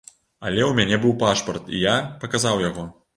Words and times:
Але 0.45 0.61
ў 0.69 0.71
мяне 0.79 0.97
быў 1.03 1.13
пашпарт, 1.23 1.67
і 1.75 1.83
я 1.83 1.93
паказаў 2.25 2.65
яго. 2.69 2.87